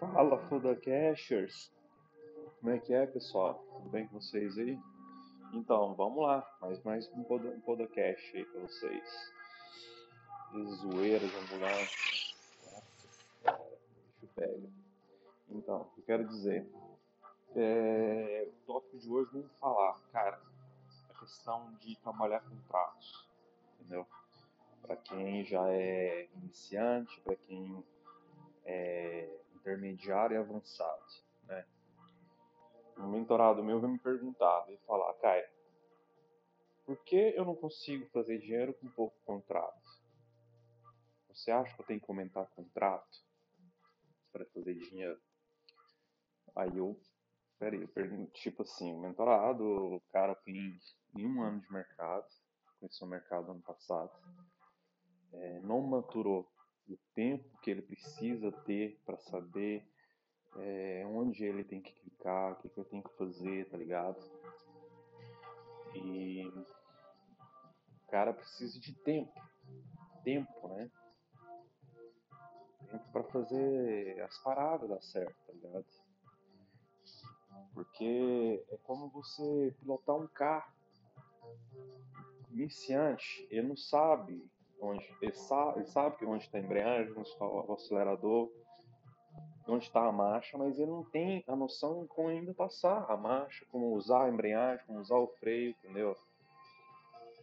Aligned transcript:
Fala, 0.00 0.38
Foda 0.48 0.74
Cashers! 0.74 1.70
Como 2.58 2.72
é 2.72 2.78
que 2.78 2.94
é, 2.94 3.06
pessoal? 3.06 3.62
Tudo 3.74 3.90
bem 3.90 4.08
com 4.08 4.18
vocês 4.18 4.56
aí? 4.56 4.80
Então, 5.52 5.94
vamos 5.94 6.22
lá, 6.22 6.56
mais, 6.58 6.82
mais 6.82 7.06
um, 7.12 7.22
pod 7.22 7.46
podcast 7.66 8.34
aí 8.34 8.46
pra 8.46 8.62
vocês. 8.62 9.32
De 10.52 10.64
zoeira 10.76 11.18
de 11.18 11.36
ambulante. 11.36 12.34
Nossa, 13.44 13.78
bicho 14.22 14.32
pega. 14.34 14.70
Então, 15.50 15.90
eu 15.98 16.02
quero 16.04 16.26
dizer? 16.28 16.66
É, 17.54 18.48
o 18.48 18.66
tópico 18.66 18.96
de 18.96 19.10
hoje 19.10 19.30
vamos 19.34 19.52
falar, 19.58 20.00
cara, 20.12 20.40
a 21.10 21.20
questão 21.20 21.74
de 21.74 21.94
trabalhar 21.96 22.40
contratos, 22.40 23.28
entendeu? 23.78 24.06
Para 24.80 24.96
quem 24.96 25.44
já 25.44 25.68
é 25.68 26.26
iniciante, 26.36 27.20
para 27.20 27.36
quem 27.36 27.84
é 28.64 29.40
intermediário 29.60 30.34
e 30.34 30.38
avançado, 30.38 31.04
né? 31.44 31.66
Um 32.98 33.08
mentorado 33.08 33.62
meu 33.62 33.80
veio 33.80 33.92
me 33.92 33.98
perguntar, 33.98 34.60
veio 34.66 34.78
falar, 34.80 35.12
Caio, 35.14 35.48
por 36.84 36.96
que 37.04 37.34
eu 37.36 37.44
não 37.44 37.54
consigo 37.54 38.06
fazer 38.10 38.38
dinheiro 38.38 38.74
com 38.74 38.88
pouco 38.88 39.16
contrato? 39.24 39.80
Você 41.28 41.50
acha 41.50 41.74
que 41.74 41.80
eu 41.80 41.86
tenho 41.86 42.00
que 42.00 42.10
aumentar 42.10 42.46
contrato 42.46 43.18
para 44.32 44.44
fazer 44.46 44.74
dinheiro? 44.74 45.18
Aí 46.54 46.76
eu, 46.76 47.00
peraí, 47.58 47.80
eu 47.80 47.88
pergunto, 47.88 48.32
tipo 48.32 48.62
assim, 48.62 48.92
mentorado, 48.98 49.64
o 49.64 50.00
cara 50.12 50.34
tem 50.34 50.78
um 51.14 51.42
ano 51.42 51.60
de 51.60 51.72
mercado, 51.72 52.26
conheceu 52.78 53.06
o 53.06 53.10
mercado 53.10 53.52
ano 53.52 53.62
passado, 53.62 54.10
é, 55.32 55.60
não 55.60 55.80
maturou 55.80 56.50
o 56.94 56.98
tempo 57.14 57.58
que 57.58 57.70
ele 57.70 57.82
precisa 57.82 58.50
ter 58.50 59.00
para 59.04 59.16
saber 59.18 59.86
é, 60.56 61.04
onde 61.06 61.44
ele 61.44 61.64
tem 61.64 61.80
que 61.80 61.92
clicar, 61.92 62.52
o 62.52 62.56
que, 62.56 62.68
que 62.68 62.78
eu 62.78 62.84
tenho 62.84 63.02
que 63.02 63.16
fazer, 63.16 63.68
tá 63.68 63.76
ligado? 63.76 64.20
E 65.94 66.46
o 66.46 68.10
cara 68.10 68.32
precisa 68.32 68.78
de 68.78 68.92
tempo, 68.92 69.32
tempo, 70.24 70.68
né? 70.68 70.90
Tempo 72.90 73.12
para 73.12 73.24
fazer 73.24 74.20
as 74.22 74.38
paradas 74.38 74.88
dar 74.88 75.02
certo, 75.02 75.36
tá 75.46 75.52
ligado? 75.52 75.86
Porque 77.74 78.64
é 78.68 78.76
como 78.78 79.08
você 79.10 79.74
pilotar 79.78 80.16
um 80.16 80.26
carro. 80.26 80.72
Iniciante, 82.50 83.46
ele 83.48 83.68
não 83.68 83.76
sabe 83.76 84.44
onde 84.80 85.16
ele 85.20 85.32
sabe, 85.32 85.80
ele 85.80 85.86
sabe 85.86 86.24
onde 86.24 86.44
está 86.44 86.58
a 86.58 86.60
embreagem, 86.60 87.12
onde 87.12 87.28
está 87.28 87.44
o 87.44 87.72
acelerador, 87.72 88.50
onde 89.68 89.84
está 89.84 90.06
a 90.06 90.12
marcha, 90.12 90.58
mas 90.58 90.78
ele 90.78 90.90
não 90.90 91.04
tem 91.04 91.44
a 91.46 91.54
noção 91.54 92.02
de 92.02 92.08
como 92.08 92.28
ainda 92.28 92.52
passar 92.54 93.06
a 93.08 93.16
marcha, 93.16 93.64
como 93.70 93.94
usar 93.94 94.24
a 94.24 94.28
embreagem, 94.28 94.84
como 94.86 95.00
usar 95.00 95.16
o 95.16 95.28
freio, 95.38 95.70
entendeu? 95.70 96.16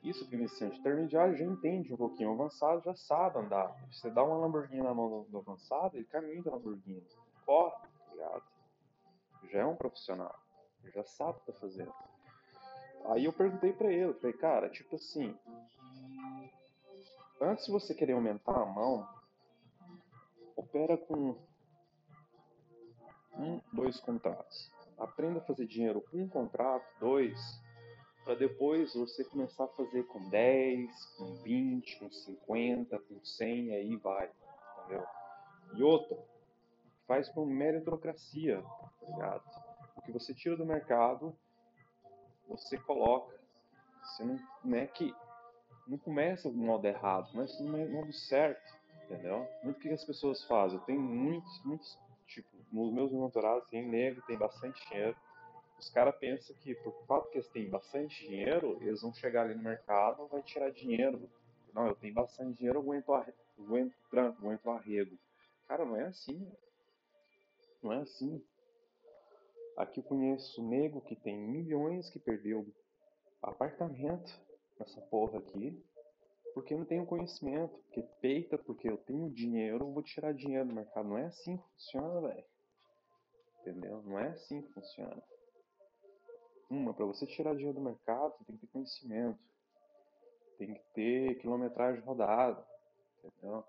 Isso 0.04 0.28
que 0.28 0.36
o 0.36 0.40
iniciante 0.40 0.80
intermediário 0.80 1.36
já 1.36 1.46
entende 1.46 1.94
um 1.94 1.98
pouquinho, 1.98 2.30
o 2.30 2.34
avançado 2.34 2.82
já 2.84 2.96
sabe 2.96 3.40
andar. 3.40 3.76
Você 3.92 4.10
dá 4.10 4.24
uma 4.24 4.38
Lamborghini 4.38 4.84
na 4.84 4.94
mão 4.94 5.26
do, 5.30 5.38
avançado, 5.38 5.98
ele 5.98 6.06
caminha 6.06 6.42
da 6.44 6.52
Lamborghini, 6.52 7.04
corre, 7.46 7.76
tá 7.82 8.12
ligado? 8.12 8.44
Já 9.52 9.60
é 9.60 9.66
um 9.66 9.76
profissional, 9.76 10.36
já 10.94 11.04
sabe 11.04 11.32
o 11.32 11.40
que 11.42 11.52
tá 11.52 11.54
fazendo. 11.54 11.94
Aí 13.06 13.26
eu 13.26 13.34
perguntei 13.34 13.72
para 13.74 13.92
ele, 13.92 14.14
falei, 14.16 14.36
cara, 14.36 14.70
tipo 14.70 14.96
assim, 14.96 15.36
antes 17.42 17.66
de 17.66 17.72
você 17.72 17.94
querer 17.94 18.14
aumentar 18.14 18.56
a 18.56 18.66
mão, 18.66 19.08
opera 20.56 20.98
com 20.98 21.38
um, 23.38 23.62
dois 23.72 24.00
contratos. 24.00 24.72
Aprenda 24.98 25.40
a 25.40 25.44
fazer 25.44 25.68
dinheiro 25.68 26.02
com 26.02 26.18
um 26.18 26.28
contrato, 26.28 26.86
dois, 27.00 27.40
para 28.24 28.36
depois 28.36 28.94
você 28.94 29.24
começar 29.24 29.66
a 29.66 29.70
fazer 29.70 30.04
com 30.08 30.28
10, 30.30 31.06
com 31.18 31.36
20, 31.44 32.00
com 32.00 32.12
50, 32.12 33.00
com 33.00 33.24
100, 33.24 33.74
aí 33.74 33.96
vai, 33.96 34.32
entendeu? 34.80 35.06
E 35.76 35.84
outra, 35.84 36.18
faz 37.06 37.30
com 37.30 37.46
meritocracia, 37.46 38.62
tá 38.62 39.08
ligado? 39.08 39.44
O 39.96 40.02
que 40.02 40.12
você 40.12 40.34
tira 40.34 40.58
do 40.58 40.66
mercado, 40.66 41.38
você 42.48 42.78
coloca. 42.78 43.38
Você 44.04 44.24
não, 44.24 44.40
não 44.64 44.78
é 44.78 44.88
que 44.88 45.14
não 45.88 45.98
começa 45.98 46.50
do 46.50 46.58
modo 46.58 46.86
errado, 46.86 47.32
começa 47.32 47.64
do 47.64 47.70
modo 47.70 48.12
certo, 48.14 48.76
entendeu? 49.06 49.48
Muito 49.64 49.80
que 49.80 49.90
as 49.90 50.04
pessoas 50.04 50.44
fazem. 50.44 50.80
Tenho 50.80 51.02
muitos, 51.02 51.64
muitos, 51.64 51.98
tipo, 52.28 52.50
nos 52.72 52.94
meus 52.94 53.12
mentorados 53.12 53.70
tem 53.70 53.88
negro, 53.88 54.22
tem 54.28 54.38
bastante 54.38 54.86
dinheiro. 54.90 55.16
Os 55.80 55.90
caras 55.90 56.16
pensam 56.18 56.56
que 56.58 56.76
por 56.76 56.94
fato 57.06 57.30
que 57.30 57.38
eles 57.38 57.48
têm 57.50 57.70
bastante 57.70 58.28
dinheiro, 58.28 58.78
eles 58.82 59.02
vão 59.02 59.14
chegar 59.14 59.44
ali 59.44 59.56
no 59.56 59.64
mercado 59.64 60.28
vai 60.28 60.42
tirar 60.42 60.72
dinheiro. 60.72 61.30
Não, 61.74 61.88
eu 61.88 61.96
tenho 61.96 62.14
bastante 62.14 62.58
dinheiro, 62.58 62.80
eu 62.80 62.82
aguento, 62.82 63.14
aguento 63.60 63.96
tranco, 64.10 64.40
aguento 64.40 64.70
arrego. 64.70 65.18
Cara, 65.68 65.86
não 65.86 65.96
é 65.96 66.08
assim. 66.08 66.52
Não 67.82 67.94
é 67.94 67.98
assim. 68.02 68.44
Aqui 69.78 70.00
eu 70.00 70.04
conheço 70.04 70.68
nego 70.68 71.02
que 71.02 71.16
tem 71.16 71.38
milhões 71.38 72.10
que 72.10 72.18
perdeu 72.18 72.66
apartamento 73.44 74.47
nessa 74.80 75.02
porra 75.02 75.40
aqui, 75.40 75.84
porque 76.54 76.74
eu 76.74 76.80
não 76.80 76.86
tenho 76.86 77.06
conhecimento, 77.06 77.78
porque 77.84 78.02
peita, 78.20 78.58
porque 78.58 78.90
eu 78.90 78.98
tenho 78.98 79.30
dinheiro, 79.30 79.86
eu 79.86 79.92
vou 79.92 80.02
tirar 80.02 80.34
dinheiro 80.34 80.68
do 80.68 80.74
mercado. 80.74 81.08
Não 81.08 81.18
é 81.18 81.26
assim 81.26 81.58
que 81.58 81.64
funciona, 81.74 82.28
velho. 82.28 82.46
Entendeu? 83.60 84.02
Não 84.04 84.18
é 84.18 84.30
assim 84.30 84.62
que 84.62 84.74
funciona. 84.74 85.22
Uma, 86.70 86.94
para 86.94 87.06
você 87.06 87.26
tirar 87.28 87.54
dinheiro 87.54 87.78
do 87.78 87.84
mercado, 87.84 88.36
você 88.38 88.46
tem 88.46 88.56
que 88.56 88.66
ter 88.66 88.72
conhecimento. 88.74 89.40
Tem 90.58 90.74
que 90.74 90.82
ter 90.94 91.36
quilometragem 91.36 92.02
rodada. 92.02 92.66
Entendeu? 93.24 93.64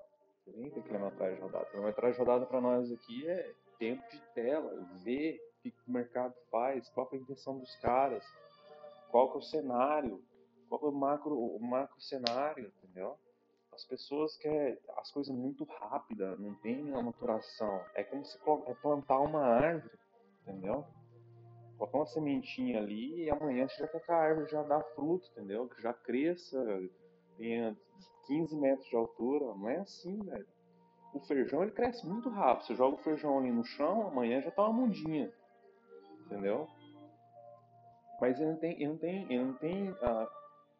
Tem 0.46 0.70
que 0.70 0.70
ter 0.70 0.82
quilometragem 0.82 1.40
rodada. 1.40 1.66
Quilometragem 1.66 2.18
rodada 2.18 2.46
para 2.46 2.60
nós 2.60 2.90
aqui 2.90 3.28
é 3.28 3.54
tempo 3.78 4.02
de 4.10 4.20
tela, 4.34 4.74
ver 5.04 5.38
o 5.58 5.62
que 5.62 5.74
o 5.86 5.92
mercado 5.92 6.34
faz, 6.50 6.88
qual 6.90 7.08
é 7.12 7.16
a 7.16 7.18
intenção 7.18 7.58
dos 7.58 7.74
caras, 7.76 8.24
qual 9.10 9.34
é 9.34 9.36
o 9.36 9.42
cenário, 9.42 10.24
o 10.70 10.92
macro, 10.92 11.38
o 11.38 11.60
macro 11.60 12.00
cenário, 12.00 12.72
entendeu? 12.82 13.16
As 13.72 13.84
pessoas 13.84 14.36
querem 14.36 14.76
as 14.96 15.10
coisas 15.12 15.34
muito 15.34 15.64
rápidas, 15.64 16.38
não 16.38 16.54
tem 16.56 16.92
a 16.94 17.02
maturação. 17.02 17.80
É 17.94 18.02
como 18.02 18.24
se 18.24 18.36
é 18.66 18.74
plantar 18.74 19.20
uma 19.20 19.40
árvore, 19.40 19.98
entendeu? 20.42 20.84
Colocar 21.76 21.98
uma 21.98 22.06
sementinha 22.06 22.78
ali 22.78 23.22
e 23.22 23.30
amanhã 23.30 23.68
você 23.68 23.76
já 23.76 23.88
quer 23.88 24.00
que 24.00 24.10
a 24.10 24.16
árvore 24.16 24.50
já 24.50 24.62
dá 24.64 24.80
fruto, 24.80 25.28
entendeu? 25.30 25.68
Que 25.68 25.80
já 25.80 25.92
cresça, 25.92 26.58
tenha 27.36 27.76
15 28.26 28.56
metros 28.56 28.88
de 28.88 28.96
altura. 28.96 29.54
Não 29.54 29.68
é 29.68 29.78
assim, 29.78 30.18
velho. 30.24 30.46
O 31.14 31.20
feijão 31.20 31.62
ele 31.62 31.72
cresce 31.72 32.06
muito 32.06 32.28
rápido. 32.28 32.66
Você 32.66 32.74
joga 32.74 32.96
o 32.96 33.02
feijão 33.02 33.38
ali 33.38 33.50
no 33.52 33.64
chão, 33.64 34.08
amanhã 34.08 34.40
já 34.42 34.50
tá 34.50 34.62
uma 34.64 34.72
mundinha. 34.72 35.32
Entendeu? 36.26 36.68
Mas 38.20 38.38
ele 38.40 38.50
não 38.50 38.58
tem, 38.58 38.72
ele 38.72 38.88
não 38.88 38.98
tem, 38.98 39.32
ele 39.32 39.44
não 39.44 39.54
tem 39.54 39.88
a, 40.02 40.28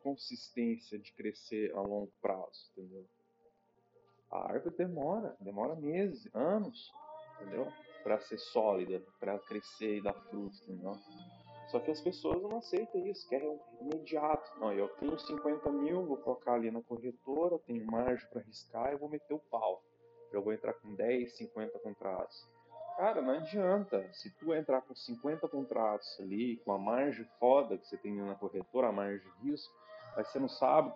consistência 0.03 0.99
de 0.99 1.13
crescer 1.13 1.75
a 1.75 1.81
longo 1.81 2.13
prazo, 2.21 2.71
entendeu? 2.73 3.07
A 4.31 4.53
árvore 4.53 4.77
demora, 4.77 5.37
demora 5.41 5.75
meses, 5.75 6.29
anos, 6.35 6.93
entendeu? 7.37 7.67
Para 8.03 8.21
ser 8.21 8.39
sólida, 8.39 9.03
para 9.19 9.39
crescer 9.39 9.97
e 9.97 10.03
dar 10.03 10.15
frutos, 10.15 10.61
entendeu? 10.63 10.95
Só 11.69 11.79
que 11.81 11.91
as 11.91 12.01
pessoas 12.01 12.43
não 12.43 12.59
aceitam 12.59 13.07
isso, 13.07 13.29
querem 13.29 13.61
imediato. 13.81 14.59
Não, 14.59 14.73
eu 14.73 14.89
tenho 14.97 15.19
50 15.19 15.71
mil, 15.71 16.07
vou 16.07 16.17
colocar 16.17 16.55
ali 16.55 16.71
na 16.71 16.83
corretora, 16.83 17.59
tenho 17.61 17.85
margem 17.87 18.27
para 18.31 18.41
arriscar, 18.41 18.93
eu 18.93 18.99
vou 18.99 19.09
meter 19.09 19.35
o 19.35 19.39
pau. 19.39 19.83
Eu 20.33 20.43
vou 20.43 20.53
entrar 20.53 20.75
com 20.75 20.95
10, 20.95 21.37
50 21.37 21.79
contratos. 21.81 22.49
Cara, 22.97 23.23
não 23.23 23.35
adianta. 23.35 24.11
Se 24.13 24.31
tu 24.39 24.53
entrar 24.53 24.81
com 24.83 24.95
50 24.95 25.47
contratos 25.49 26.19
ali, 26.21 26.57
com 26.65 26.73
a 26.73 26.79
margem 26.79 27.25
foda 27.39 27.79
que 27.79 27.87
você 27.87 27.97
tem 27.97 28.15
na 28.17 28.35
corretora, 28.35 28.89
a 28.89 28.93
margem 28.93 29.21
de 29.21 29.51
risco, 29.51 29.73
mas 30.19 30.27
você 30.27 30.41
não 30.41 30.49
sabe 30.49 30.89
o 30.89 30.93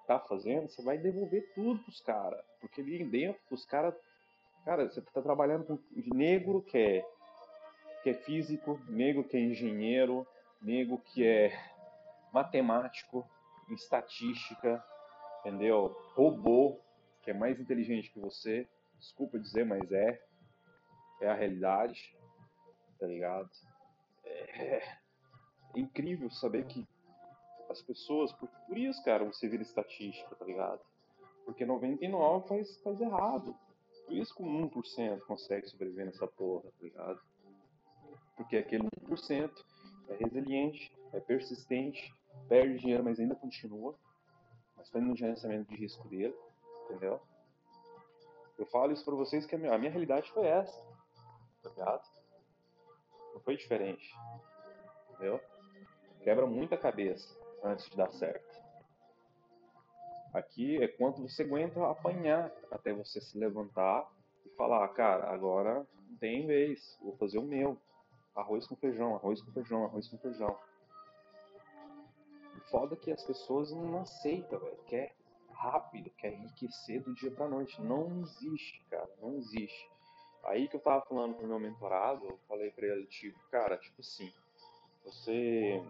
que 0.00 0.06
tá 0.06 0.18
fazendo, 0.18 0.66
você 0.66 0.80
vai 0.80 0.96
devolver 0.96 1.52
tudo 1.54 1.84
pros 1.84 2.00
caras. 2.00 2.42
Porque 2.58 2.80
ali 2.80 3.04
dentro, 3.04 3.38
os 3.50 3.66
caras. 3.66 3.94
Cara, 4.64 4.88
você 4.88 5.02
tá 5.02 5.20
trabalhando 5.20 5.66
com 5.66 5.78
negro 6.14 6.62
que 6.62 6.78
é, 6.78 7.06
que 8.02 8.08
é 8.08 8.14
físico, 8.14 8.80
negro 8.88 9.24
que 9.24 9.36
é 9.36 9.40
engenheiro, 9.40 10.26
negro 10.62 10.96
que 10.96 11.26
é 11.26 11.52
matemático, 12.32 13.28
estatística, 13.68 14.82
entendeu? 15.40 15.94
Robô, 16.14 16.80
que 17.20 17.30
é 17.30 17.34
mais 17.34 17.60
inteligente 17.60 18.10
que 18.10 18.20
você. 18.20 18.66
Desculpa 18.98 19.38
dizer, 19.38 19.66
mas 19.66 19.92
é. 19.92 20.18
É 21.20 21.28
a 21.28 21.34
realidade. 21.34 22.16
Tá 22.98 23.06
ligado? 23.06 23.50
É, 24.24 24.76
é 24.76 24.98
incrível 25.76 26.30
saber 26.30 26.64
que 26.64 26.88
as 27.72 27.82
pessoas, 27.82 28.32
por, 28.32 28.48
por 28.68 28.78
isso, 28.78 29.02
cara, 29.02 29.24
você 29.24 29.48
vira 29.48 29.62
estatística, 29.62 30.34
tá 30.36 30.44
ligado? 30.44 30.80
Porque 31.44 31.64
99 31.64 32.46
faz, 32.46 32.76
faz 32.82 33.00
errado. 33.00 33.56
Por 34.06 34.14
isso 34.14 34.34
que 34.34 34.42
o 34.42 34.46
1% 34.46 35.20
consegue 35.22 35.66
sobreviver 35.66 36.06
nessa 36.06 36.26
porra, 36.26 36.64
tá 36.64 36.82
ligado? 36.82 37.20
Porque 38.36 38.56
aquele 38.56 38.84
1% 38.84 39.50
é 40.08 40.14
resiliente, 40.14 40.92
é 41.12 41.20
persistente, 41.20 42.14
perde 42.48 42.78
dinheiro, 42.78 43.02
mas 43.02 43.18
ainda 43.18 43.34
continua. 43.34 43.94
Mas 44.76 44.88
foi 44.90 45.00
no 45.00 45.16
gerenciamento 45.16 45.70
de 45.70 45.76
risco 45.76 46.06
dele, 46.08 46.34
entendeu? 46.84 47.20
Eu 48.58 48.66
falo 48.66 48.92
isso 48.92 49.04
pra 49.04 49.14
vocês 49.14 49.46
que 49.46 49.54
a 49.54 49.58
minha, 49.58 49.74
a 49.74 49.78
minha 49.78 49.90
realidade 49.90 50.30
foi 50.32 50.46
essa, 50.46 50.78
tá 51.62 51.70
ligado? 51.70 52.02
Não 53.34 53.40
foi 53.40 53.56
diferente, 53.56 54.14
entendeu? 55.10 55.40
Quebra 56.22 56.46
muita 56.46 56.76
cabeça 56.76 57.42
antes 57.62 57.88
de 57.88 57.96
dar 57.96 58.10
certo. 58.12 58.62
Aqui 60.32 60.82
é 60.82 60.88
quanto 60.88 61.20
você 61.22 61.42
aguenta 61.42 61.86
apanhar 61.90 62.50
até 62.70 62.92
você 62.92 63.20
se 63.20 63.38
levantar 63.38 64.10
e 64.46 64.50
falar, 64.50 64.88
cara, 64.88 65.30
agora 65.30 65.86
não 66.08 66.16
tem 66.16 66.46
vez, 66.46 66.98
vou 67.02 67.16
fazer 67.16 67.38
o 67.38 67.42
meu. 67.42 67.78
Arroz 68.34 68.66
com 68.66 68.74
feijão, 68.76 69.14
arroz 69.14 69.42
com 69.42 69.52
feijão, 69.52 69.84
arroz 69.84 70.08
com 70.08 70.16
feijão. 70.16 70.58
Foda 72.70 72.96
que 72.96 73.12
as 73.12 73.22
pessoas 73.22 73.70
não 73.70 74.00
aceitam, 74.00 74.58
velho. 74.58 74.78
Quer 74.86 75.14
rápido, 75.50 76.10
quer 76.16 76.32
enriquecer 76.32 77.02
do 77.02 77.14
dia 77.14 77.30
pra 77.30 77.46
noite. 77.46 77.80
Não 77.82 78.22
existe, 78.22 78.82
cara, 78.88 79.10
não 79.20 79.36
existe. 79.36 79.90
Aí 80.44 80.66
que 80.66 80.76
eu 80.76 80.80
tava 80.80 81.04
falando 81.04 81.34
pro 81.34 81.46
meu 81.46 81.60
mentorado, 81.60 82.24
eu 82.26 82.38
falei 82.48 82.70
pra 82.70 82.86
ele, 82.86 83.06
tipo, 83.06 83.38
cara, 83.50 83.76
tipo 83.76 84.00
assim, 84.00 84.32
você 85.04 85.84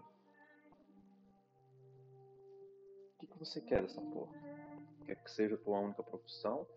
você 3.45 3.61
quer 3.61 3.81
dessa 3.81 4.01
porra? 4.01 4.33
Quer 5.05 5.15
que 5.15 5.31
seja 5.31 5.55
a 5.55 5.57
tua 5.57 5.79
única 5.79 6.03
profissão? 6.03 6.67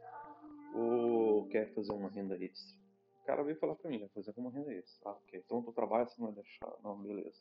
Ou 0.75 1.47
quer 1.49 1.73
fazer 1.75 1.93
uma 1.93 2.11
renda 2.11 2.37
extra? 2.37 2.77
O 3.23 3.27
cara 3.27 3.43
veio 3.43 3.59
falar 3.59 3.75
pra 3.77 3.91
mim, 3.91 4.01
quer 4.01 4.09
fazer 4.11 4.33
uma 4.37 4.51
renda 4.51 4.73
extra. 4.73 5.11
Ah, 5.11 5.15
ok. 5.15 5.43
Então 5.45 5.63
tu 5.63 5.73
trabalho 5.73 6.09
você 6.09 6.21
não 6.21 6.33
vai 6.33 6.43
deixar. 6.43 6.73
Não, 6.83 7.01
beleza. 7.01 7.41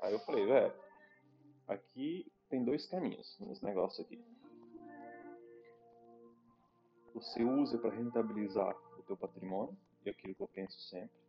Aí 0.00 0.12
eu 0.12 0.18
falei, 0.20 0.46
velho, 0.46 0.74
aqui 1.68 2.30
tem 2.48 2.64
dois 2.64 2.86
caminhos 2.86 3.38
nesse 3.40 3.64
negócio 3.64 4.04
aqui. 4.04 4.22
Você 7.14 7.44
usa 7.44 7.78
para 7.78 7.94
rentabilizar 7.94 8.74
o 8.98 9.02
teu 9.02 9.16
patrimônio, 9.16 9.76
e 10.04 10.10
aquilo 10.10 10.34
que 10.34 10.42
eu 10.42 10.48
penso 10.48 10.80
sempre, 10.88 11.22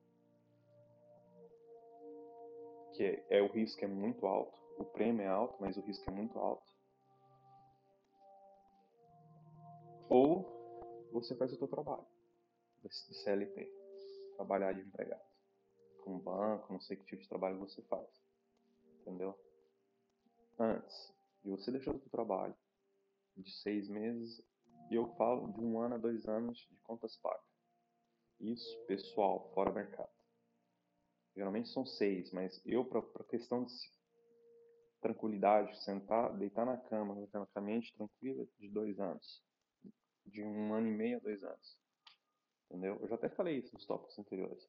que 2.94 3.04
é, 3.04 3.26
é 3.30 3.42
o 3.42 3.48
risco 3.48 3.84
é 3.84 3.88
muito 3.88 4.26
alto, 4.26 4.60
o 4.78 4.86
prêmio 4.86 5.22
é 5.24 5.28
alto, 5.28 5.58
mas 5.60 5.78
o 5.78 5.82
risco 5.82 6.10
é 6.10 6.14
muito 6.14 6.40
alto. 6.40 6.73
Ou 10.10 11.10
você 11.12 11.36
faz 11.36 11.52
o 11.54 11.58
seu 11.58 11.68
trabalho 11.68 12.06
de 12.84 13.16
CLT, 13.16 13.72
trabalhar 14.36 14.74
de 14.74 14.82
empregado, 14.82 15.24
com 16.04 16.20
banco, 16.20 16.74
não 16.74 16.82
sei 16.82 16.98
que 16.98 17.06
tipo 17.06 17.22
de 17.22 17.30
trabalho 17.30 17.60
você 17.60 17.82
faz, 17.84 18.08
entendeu? 19.02 19.38
Antes 20.60 21.14
de 21.44 21.50
você 21.50 21.72
deixar 21.72 21.96
o 21.96 22.00
seu 22.00 22.10
trabalho 22.10 22.56
de 23.38 23.52
seis 23.62 23.90
meses, 23.90 24.44
eu 24.92 25.08
falo 25.16 25.52
de 25.54 25.60
um 25.60 25.80
ano 25.80 25.96
a 25.96 25.98
dois 25.98 26.28
anos 26.28 26.58
de 26.70 26.78
contas 26.84 27.18
pagas. 27.18 27.42
Isso, 28.40 28.86
pessoal, 28.86 29.52
fora 29.54 29.72
mercado. 29.72 30.12
Geralmente 31.36 31.70
são 31.70 31.86
seis, 31.86 32.32
mas 32.32 32.62
eu, 32.66 32.86
para 32.86 33.02
questão 33.24 33.64
de 33.64 33.74
tranquilidade, 35.02 35.84
sentar, 35.84 36.38
deitar 36.38 36.66
na 36.66 36.78
cama, 36.78 37.16
com 37.16 37.48
a 37.56 37.62
mente 37.62 37.94
tranquila, 37.96 38.46
de 38.60 38.70
dois 38.70 39.00
anos. 39.00 39.44
De 40.26 40.44
um 40.44 40.74
ano 40.74 40.88
e 40.88 40.92
meio 40.92 41.18
a 41.18 41.22
dois 41.22 41.44
anos. 41.44 41.78
Entendeu? 42.70 42.98
Eu 43.02 43.08
já 43.08 43.16
até 43.16 43.30
falei 43.30 43.60
isso 43.60 43.74
nos 43.74 43.86
tópicos 43.86 44.18
anteriores. 44.18 44.68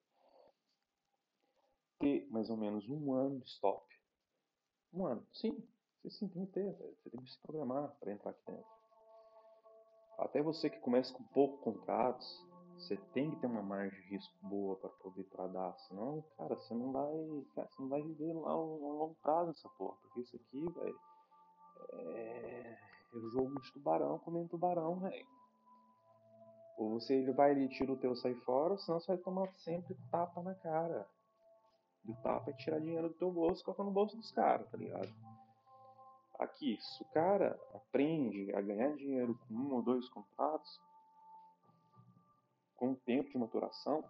Ter 1.99 2.29
mais 2.31 2.51
ou 2.51 2.56
menos 2.56 2.89
um 2.89 3.12
ano 3.15 3.41
de 3.41 3.49
stop. 3.49 3.87
Um 4.93 5.06
ano, 5.06 5.27
sim. 5.33 5.67
Você 6.03 6.11
sim 6.11 6.29
tem 6.29 6.45
que 6.45 6.53
ter, 6.53 6.73
você 6.73 7.11
tem 7.11 7.21
que 7.23 7.31
se 7.31 7.41
programar 7.41 7.89
para 7.99 8.12
entrar 8.12 8.31
aqui 8.31 8.45
dentro. 8.47 8.75
Até 10.19 10.43
você 10.43 10.69
que 10.69 10.79
começa 10.81 11.12
com 11.15 11.25
poucos 11.25 11.61
contratos, 11.61 12.47
você 12.77 12.97
tem 13.15 13.31
que 13.31 13.41
ter 13.41 13.47
uma 13.47 13.62
margem 13.62 13.99
de 14.03 14.09
risco 14.09 14.35
boa 14.43 14.77
para 14.77 14.91
poder 14.91 15.25
tradar, 15.25 15.79
senão, 15.81 16.23
cara, 16.37 16.55
você 16.55 16.75
não 16.75 16.93
vai, 16.93 17.47
cara, 17.55 17.69
você 17.69 17.83
não 17.83 17.89
vai 17.89 18.03
viver 18.03 18.35
lá 18.35 18.57
um 18.57 18.99
longo 18.99 19.15
prazo 19.23 19.50
essa 19.50 19.69
porra, 19.71 19.97
porque 20.03 20.21
isso 20.21 20.37
aqui, 20.37 20.71
velho, 20.73 21.00
é, 21.93 22.79
é 23.15 23.21
jogo 23.33 23.61
de 23.61 23.73
tubarão 23.73 24.19
comendo 24.19 24.49
tubarão, 24.49 25.00
velho. 25.00 25.27
Ou 26.76 26.99
você 26.99 27.15
ele 27.15 27.32
vai 27.32 27.53
e 27.56 27.69
tira 27.69 27.93
o 27.93 27.97
teu 27.97 28.17
sai 28.17 28.35
fora, 28.35 28.76
senão 28.79 28.99
você 28.99 29.09
vai 29.09 29.19
tomar 29.19 29.49
sempre 29.55 29.97
tapa 30.11 30.43
na 30.43 30.55
cara. 30.55 31.06
E 32.05 32.11
o 32.11 32.17
tapa 32.17 32.50
é 32.50 32.55
tirar 32.55 32.81
dinheiro 32.81 33.09
do 33.09 33.15
teu 33.15 33.31
bolso 33.31 33.62
e 33.62 33.65
colocar 33.65 33.85
no 33.85 33.91
bolso 33.91 34.17
dos 34.17 34.31
caras, 34.32 34.69
tá 34.71 34.76
ligado? 34.76 35.09
Aqui, 36.38 36.76
se 36.81 37.03
o 37.03 37.06
cara 37.06 37.59
aprende 37.73 38.55
a 38.55 38.61
ganhar 38.61 38.94
dinheiro 38.97 39.38
com 39.47 39.55
um 39.55 39.75
ou 39.75 39.82
dois 39.82 40.09
contratos, 40.09 40.81
com 42.76 42.93
o 42.93 42.97
tempo 42.97 43.31
de 43.31 43.38
maturação, 43.38 44.05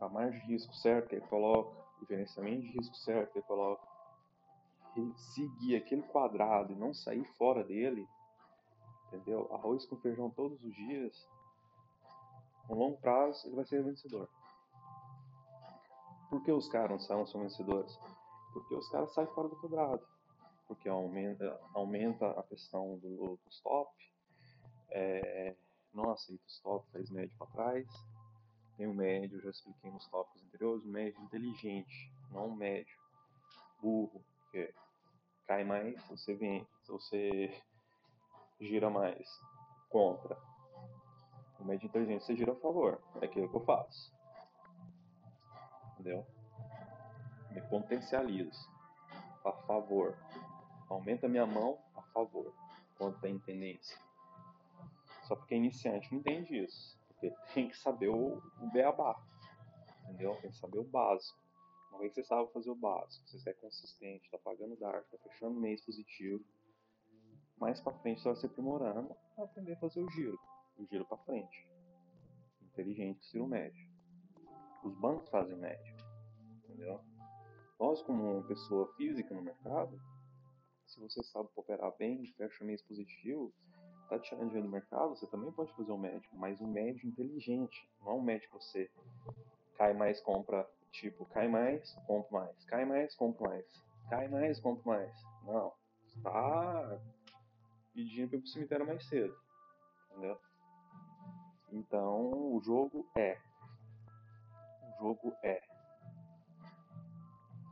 a 0.00 0.08
margem 0.08 0.40
de 0.40 0.46
risco 0.46 0.74
certa 0.76 1.14
ele 1.14 1.26
coloca, 1.26 1.76
o 2.00 2.06
gerenciamento 2.06 2.62
de 2.62 2.68
risco 2.68 2.96
certo 2.96 3.36
ele 3.36 3.44
coloca, 3.44 3.86
e 4.96 5.12
seguir 5.34 5.76
aquele 5.76 6.02
quadrado 6.02 6.72
e 6.72 6.76
não 6.76 6.94
sair 6.94 7.24
fora 7.36 7.64
dele, 7.64 8.06
entendeu? 9.12 9.48
Arroz 9.52 9.84
com 9.86 9.96
feijão 9.96 10.30
todos 10.30 10.62
os 10.62 10.74
dias, 10.74 11.28
no 12.68 12.76
longo 12.76 12.96
prazo 12.98 13.46
ele 13.46 13.56
vai 13.56 13.64
ser 13.66 13.82
vencedor. 13.82 14.28
Por 16.30 16.42
que 16.42 16.50
os 16.50 16.68
caras 16.68 17.08
não 17.08 17.26
são 17.26 17.42
vencedores? 17.42 17.98
Porque 18.52 18.74
os 18.74 18.88
caras 18.88 19.12
saem 19.12 19.28
fora 19.28 19.48
do 19.48 19.56
quadrado. 19.56 20.06
Porque 20.66 20.88
aumenta, 20.88 21.60
aumenta 21.74 22.30
a 22.30 22.42
questão 22.44 22.96
do, 22.98 23.36
do 23.36 23.50
stop, 23.50 23.92
é, 24.90 25.54
não 25.92 26.10
aceita 26.10 26.42
stop, 26.46 26.90
faz 26.90 27.10
médio 27.10 27.36
para 27.36 27.46
trás. 27.48 27.86
Tem 28.78 28.86
o 28.86 28.94
médio, 28.94 29.42
já 29.42 29.50
expliquei 29.50 29.90
nos 29.90 30.06
tópicos 30.08 30.42
anteriores, 30.44 30.84
o 30.84 30.88
médio 30.88 31.22
inteligente, 31.22 32.10
não 32.30 32.48
o 32.48 32.56
médio 32.56 32.96
burro, 33.82 34.24
que 34.50 34.72
cai 35.46 35.64
mais, 35.64 36.02
você 36.08 36.34
vem, 36.34 36.66
você 36.86 37.62
gira 38.66 38.88
mais 38.88 39.28
contra. 39.88 40.36
O 41.58 41.64
médio 41.64 41.86
inteligente 41.86 42.24
você 42.24 42.36
gira 42.36 42.52
a 42.52 42.56
favor, 42.56 43.00
é 43.20 43.24
aquilo 43.24 43.48
que 43.48 43.56
eu 43.56 43.64
faço. 43.64 44.12
Entendeu? 45.92 46.26
Me 47.50 47.60
potencializo 47.62 48.70
a 49.44 49.52
favor. 49.52 50.16
Aumenta 50.88 51.28
minha 51.28 51.46
mão 51.46 51.78
a 51.96 52.02
favor, 52.02 52.52
quando 52.96 53.20
tem 53.20 53.38
tendência. 53.38 53.98
Só 55.24 55.36
porque 55.36 55.54
iniciante 55.54 56.12
não 56.12 56.20
entende 56.20 56.64
isso. 56.64 56.98
Porque 57.08 57.30
tem 57.54 57.68
que 57.68 57.76
saber 57.76 58.08
o, 58.08 58.42
beabá. 58.72 59.20
Entendeu? 60.04 60.36
Tem 60.40 60.50
que 60.50 60.56
saber 60.56 60.78
o 60.78 60.84
básico. 60.84 61.38
Uma 61.90 62.00
vez 62.00 62.12
que 62.12 62.22
você 62.22 62.26
sabe 62.26 62.50
fazer 62.52 62.70
o 62.70 62.74
básico, 62.74 63.28
você 63.28 63.50
é 63.50 63.52
consistente, 63.52 64.24
está 64.24 64.38
pagando 64.38 64.76
DARF, 64.76 65.04
está 65.04 65.18
fechando 65.18 65.60
mês 65.60 65.84
positivo, 65.84 66.42
mais 67.62 67.80
para 67.80 67.92
frente 67.98 68.20
você 68.20 68.28
vai 68.28 68.36
se 68.36 68.46
aprimorando 68.46 69.14
para 69.36 69.44
aprender 69.44 69.74
a 69.74 69.76
fazer 69.76 70.02
o 70.02 70.10
giro. 70.10 70.36
O 70.76 70.84
giro 70.84 71.04
para 71.06 71.16
frente. 71.18 71.70
Inteligente 72.60 73.20
que 73.30 73.38
o 73.38 73.46
médio. 73.46 73.88
Os 74.82 74.92
bancos 74.96 75.28
fazem 75.30 75.56
médio. 75.56 75.96
Entendeu? 76.64 77.00
Nós, 77.78 78.02
como 78.02 78.42
pessoa 78.48 78.92
física 78.96 79.32
no 79.32 79.42
mercado, 79.42 79.96
se 80.86 80.98
você 80.98 81.22
sabe 81.22 81.48
operar 81.54 81.94
bem, 81.96 82.26
fecha 82.36 82.64
mês 82.64 82.82
positivo, 82.82 83.52
está 84.02 84.18
tirando 84.18 84.46
dinheiro 84.46 84.66
do 84.66 84.72
mercado, 84.72 85.10
você 85.10 85.26
também 85.28 85.52
pode 85.52 85.72
fazer 85.74 85.92
um 85.92 85.98
médico, 85.98 86.36
mas 86.36 86.60
um 86.60 86.66
médico 86.66 87.06
inteligente, 87.06 87.88
não 88.00 88.10
é 88.10 88.14
um 88.14 88.22
médico 88.22 88.58
que 88.58 88.64
você 88.64 88.90
cai 89.76 89.94
mais, 89.94 90.20
compra, 90.20 90.68
tipo, 90.90 91.26
cai 91.26 91.46
mais, 91.46 91.94
compra 92.08 92.40
mais, 92.40 92.64
cai 92.64 92.84
mais, 92.84 93.14
compra 93.14 93.50
mais, 93.50 93.82
cai 94.10 94.26
mais, 94.26 94.58
compra 94.58 94.82
mais. 94.84 95.22
Não, 95.44 95.72
está 96.08 97.00
pedindo 97.92 98.28
para 98.28 98.38
ir 98.38 98.40
pro 98.40 98.50
cemitério 98.50 98.86
mais 98.86 99.04
cedo, 99.06 99.36
entendeu? 100.10 100.38
Então, 101.70 102.54
o 102.54 102.60
jogo 102.62 103.08
é, 103.16 103.38
o 104.82 105.02
jogo 105.02 105.34
é, 105.42 105.62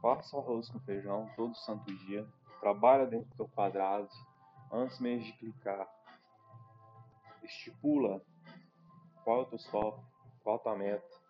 faça 0.00 0.36
arroz 0.38 0.70
com 0.70 0.80
feijão 0.80 1.30
todo 1.36 1.54
santo 1.56 1.92
dia, 2.06 2.26
trabalha 2.60 3.06
dentro 3.06 3.28
do 3.30 3.36
teu 3.36 3.48
quadrado, 3.48 4.08
antes 4.72 4.98
mesmo 5.00 5.24
de 5.24 5.32
clicar, 5.34 5.88
estipula 7.42 8.22
qual 9.24 9.40
é 9.40 9.42
o 9.42 9.46
teu 9.46 9.56
stop, 9.58 10.02
qual 10.42 10.56
a 10.56 10.58
tua 10.58 10.76
meta. 10.76 11.20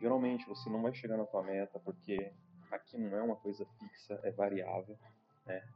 Geralmente 0.00 0.46
você 0.48 0.68
não 0.70 0.82
vai 0.82 0.94
chegar 0.94 1.16
na 1.16 1.24
tua 1.24 1.42
meta 1.42 1.78
porque 1.80 2.32
aqui 2.70 2.98
não 2.98 3.16
é 3.16 3.22
uma 3.22 3.36
coisa 3.36 3.66
fixa, 3.78 4.20
é 4.22 4.30
variável, 4.30 4.98
né? 5.46 5.66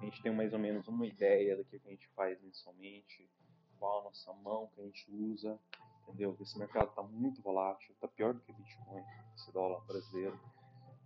A 0.00 0.04
gente 0.04 0.22
tem 0.22 0.34
mais 0.34 0.54
ou 0.54 0.58
menos 0.58 0.88
uma 0.88 1.06
ideia 1.06 1.54
do 1.54 1.64
que 1.64 1.76
a 1.76 1.90
gente 1.90 2.08
faz 2.16 2.40
mensalmente, 2.40 3.30
qual 3.78 4.00
a 4.00 4.04
nossa 4.04 4.32
mão 4.32 4.70
que 4.74 4.80
a 4.80 4.84
gente 4.84 5.06
usa, 5.10 5.58
entendeu? 6.02 6.34
Esse 6.40 6.58
mercado 6.58 6.88
está 6.88 7.02
muito 7.02 7.42
volátil, 7.42 7.92
está 7.92 8.08
pior 8.08 8.32
do 8.32 8.40
que 8.40 8.50
Bitcoin, 8.50 9.04
esse 9.36 9.52
dólar 9.52 9.84
brasileiro. 9.86 10.40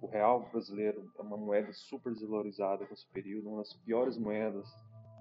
O 0.00 0.06
real 0.06 0.48
brasileiro 0.48 1.10
é 1.18 1.22
uma 1.22 1.36
moeda 1.36 1.72
super 1.72 2.12
desvalorizada 2.12 2.86
nesse 2.88 3.06
período, 3.08 3.48
uma 3.48 3.58
das 3.58 3.74
piores 3.74 4.16
moedas 4.16 4.72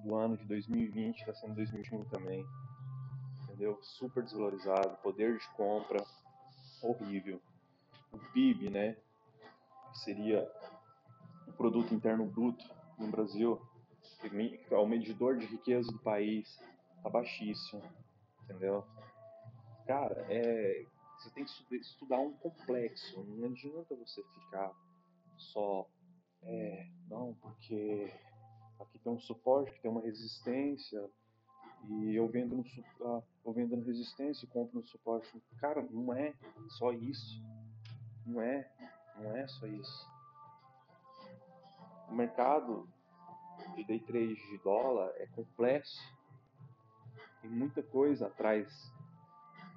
do 0.03 0.15
ano 0.15 0.37
de 0.37 0.45
2020, 0.45 1.19
está 1.19 1.33
sendo 1.33 1.55
2021 1.55 2.05
também, 2.05 2.45
entendeu? 3.43 3.79
Super 3.81 4.21
desvalorizado, 4.21 4.97
poder 4.97 5.39
de 5.39 5.47
compra 5.55 6.03
horrível. 6.83 7.41
O 8.11 8.19
PIB, 8.19 8.69
né, 8.69 8.97
que 9.91 9.97
seria 9.99 10.47
o 11.47 11.53
produto 11.53 11.91
interno 11.95 12.25
bruto 12.25 12.82
no 12.97 13.07
Brasil, 13.07 13.61
é 14.71 14.75
o 14.75 14.87
medidor 14.87 15.37
de 15.37 15.45
riqueza 15.45 15.91
do 15.91 15.99
país, 15.99 16.59
tá 17.01 17.09
baixíssimo, 17.09 17.81
entendeu? 18.43 18.85
Cara, 19.85 20.25
é, 20.29 20.85
você 21.17 21.29
tem 21.31 21.45
que 21.45 21.75
estudar 21.75 22.19
um 22.19 22.33
complexo. 22.33 23.23
Não 23.23 23.49
adianta 23.49 23.95
você 23.95 24.23
ficar 24.23 24.71
só, 25.37 25.87
é, 26.41 26.87
não, 27.09 27.33
porque 27.35 28.11
aqui 28.79 28.99
tem 28.99 29.11
um 29.11 29.19
suporte, 29.19 29.71
que 29.73 29.81
tem 29.81 29.91
uma 29.91 30.01
resistência, 30.01 31.09
e 31.89 32.15
eu 32.15 32.27
vendo 32.27 32.55
no, 32.55 32.65
ah, 33.05 33.21
eu 33.45 33.53
vendo 33.53 33.75
no 33.75 33.83
resistência 33.83 34.47
compro 34.47 34.79
no 34.79 34.87
suporte. 34.87 35.29
Cara, 35.59 35.85
não 35.91 36.13
é 36.13 36.33
só 36.69 36.91
isso. 36.93 37.41
Não 38.25 38.41
é, 38.41 38.71
não 39.17 39.35
é 39.35 39.47
só 39.47 39.67
isso. 39.67 40.12
O 42.13 42.15
mercado 42.15 42.87
de 43.75 43.83
day 43.85 43.99
trade 43.99 44.35
de 44.35 44.57
dólar 44.59 45.11
é 45.17 45.25
complexo. 45.25 45.99
Tem 47.41 47.49
muita 47.49 47.81
coisa 47.81 48.27
atrás 48.27 48.71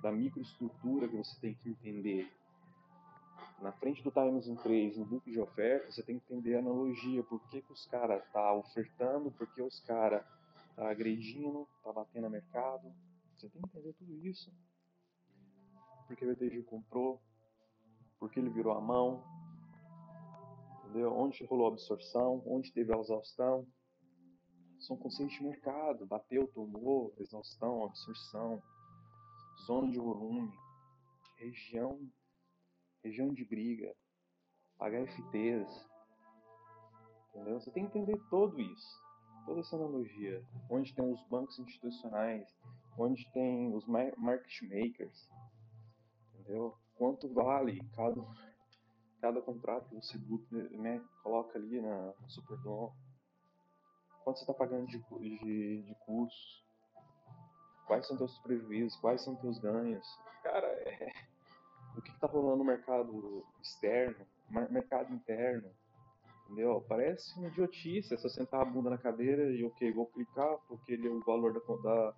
da 0.03 0.13
microestrutura 0.13 1.09
que 1.09 1.17
você 1.17 1.41
tem 1.41 1.55
que 1.55 1.71
entender. 1.71 2.31
Na 3.63 3.73
frente 3.73 4.03
do 4.03 4.11
Times 4.11 4.47
in 4.49 4.57
3, 4.57 4.99
no 4.99 5.07
book 5.07 5.31
de 5.31 5.41
oferta, 5.41 5.91
você 5.91 6.03
tem 6.03 6.19
que 6.19 6.31
entender 6.31 6.57
a 6.57 6.59
analogia, 6.59 7.23
por 7.23 7.41
que, 7.49 7.63
que 7.63 7.73
os 7.73 7.87
caras 7.87 8.23
tá 8.35 8.53
ofertando, 8.53 9.31
por 9.31 9.47
que 9.55 9.63
os 9.63 9.81
caras 9.81 10.23
tá 10.77 10.91
agredindo, 10.91 11.67
tá 11.83 11.91
batendo 11.91 12.25
no 12.25 12.31
mercado. 12.31 12.93
Você 13.35 13.49
tem 13.49 13.63
que 13.63 13.69
entender 13.69 13.95
tudo 13.95 14.15
isso. 14.27 14.53
Por 16.07 16.15
que 16.15 16.27
o 16.27 16.33
ETG 16.33 16.65
comprou, 16.65 17.19
por 18.19 18.31
que 18.31 18.41
ele 18.41 18.51
virou 18.51 18.75
a 18.75 18.81
mão, 18.81 19.25
Onde 21.05 21.45
rolou 21.45 21.67
a 21.67 21.73
absorção, 21.73 22.43
onde 22.47 22.73
teve 22.73 22.95
a 22.95 22.99
exaustão. 22.99 23.67
São 24.81 24.97
conceitos 24.97 25.35
de 25.35 25.43
mercado, 25.43 26.07
bateu, 26.07 26.47
tomou, 26.49 27.15
exaustão, 27.19 27.85
absorção, 27.85 28.63
zona 29.67 29.91
de 29.91 29.99
volume, 29.99 30.53
região, 31.39 31.99
região 33.03 33.33
de 33.33 33.45
briga, 33.45 33.95
HFTs, 34.79 35.87
entendeu? 37.31 37.59
Você 37.59 37.71
tem 37.71 37.89
que 37.89 37.99
entender 37.99 38.21
tudo 38.29 38.61
isso, 38.61 39.03
toda 39.47 39.61
essa 39.61 39.77
analogia, 39.77 40.45
onde 40.71 40.95
tem 40.95 41.11
os 41.11 41.23
bancos 41.29 41.59
institucionais, 41.59 42.47
onde 42.99 43.31
tem 43.33 43.75
os 43.75 43.87
market 43.87 44.63
makers, 44.63 45.29
entendeu? 46.35 46.77
Quanto 46.97 47.33
vale 47.33 47.81
cada 47.95 48.21
cada 49.21 49.41
contrato 49.41 49.89
que 49.89 49.95
você 49.95 50.19
né, 50.77 51.03
coloca 51.23 51.59
ali 51.59 51.81
na 51.81 52.13
Superdom, 52.29 52.93
quanto 54.23 54.39
você 54.39 54.43
está 54.43 54.55
pagando 54.55 54.87
de, 54.87 54.99
de, 54.99 55.83
de 55.83 55.95
custos, 56.07 56.65
quais 57.87 58.07
são 58.07 58.17
teus 58.17 58.39
prejuízos, 58.41 58.99
quais 59.01 59.23
são 59.23 59.37
teus 59.37 59.59
ganhos. 59.59 60.07
Cara, 60.43 60.67
é, 60.67 61.13
o 61.97 62.03
que 62.03 62.11
está 62.11 62.27
rolando 62.27 62.59
no 62.59 62.65
mercado 62.65 63.45
externo, 63.63 64.27
mercado 64.51 65.13
interno, 65.13 65.71
entendeu? 66.45 66.85
Parece 66.89 67.39
uma 67.39 67.49
idiotice, 67.49 68.15
é 68.15 68.17
só 68.17 68.29
sentar 68.29 68.61
a 68.61 68.65
bunda 68.65 68.91
na 68.91 68.99
cadeira 68.99 69.51
e 69.51 69.65
ok, 69.65 69.93
vou 69.93 70.07
clicar 70.07 70.59
porque 70.69 70.93
ele 70.93 71.09
é 71.09 71.11
o 71.11 71.21
valor 71.21 71.53
da, 71.53 71.77
da, 71.77 72.15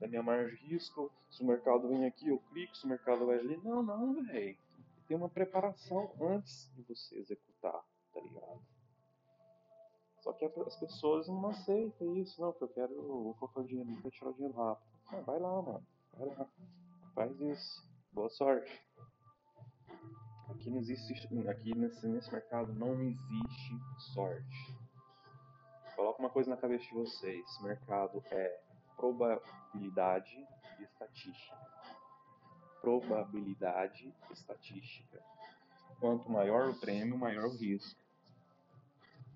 da 0.00 0.08
minha 0.08 0.22
margem 0.22 0.56
de 0.56 0.74
risco, 0.74 1.12
se 1.30 1.42
o 1.42 1.46
mercado 1.46 1.88
vem 1.88 2.06
aqui 2.06 2.28
eu 2.28 2.38
clico, 2.50 2.76
se 2.76 2.86
o 2.86 2.88
mercado 2.88 3.26
vai 3.26 3.38
ali, 3.38 3.56
não, 3.62 3.82
não, 3.82 4.14
velho 4.24 4.56
ter 5.08 5.14
uma 5.14 5.30
preparação 5.30 6.14
antes 6.20 6.70
de 6.74 6.82
você 6.82 7.16
executar, 7.18 7.82
tá 8.12 8.20
ligado? 8.20 8.60
Só 10.20 10.32
que 10.34 10.44
as 10.44 10.76
pessoas 10.76 11.26
não 11.26 11.48
aceitam 11.48 12.14
isso, 12.16 12.40
não, 12.40 12.52
porque 12.52 12.64
eu 12.64 12.68
quero, 12.68 12.94
vou 12.94 13.34
colocar 13.34 13.60
o 13.60 13.66
dinheiro, 13.66 13.96
quero 14.02 14.10
tirar 14.10 14.32
dinheiro 14.32 14.54
rápido. 14.54 15.24
Vai 15.24 15.38
lá, 15.38 15.62
mano, 15.62 15.86
vai 16.12 16.28
lá, 16.28 16.46
faz 17.14 17.40
isso, 17.40 17.82
boa 18.12 18.28
sorte. 18.28 18.86
Aqui 20.50 20.70
não 20.70 20.78
existe, 20.78 21.12
aqui 21.48 21.74
nesse, 21.74 22.06
nesse 22.06 22.30
mercado 22.30 22.74
não 22.74 23.00
existe 23.00 23.78
sorte. 24.12 24.76
Coloca 25.96 26.20
uma 26.20 26.30
coisa 26.30 26.50
na 26.50 26.56
cabeça 26.56 26.84
de 26.84 26.94
vocês, 26.94 27.60
mercado 27.62 28.22
é 28.30 28.60
probabilidade 28.96 30.36
e 30.78 30.82
estatística 30.82 31.77
probabilidade 32.80 34.14
estatística. 34.30 35.22
Quanto 36.00 36.30
maior 36.30 36.70
o 36.70 36.78
prêmio, 36.78 37.18
maior 37.18 37.46
o 37.46 37.56
risco. 37.56 38.00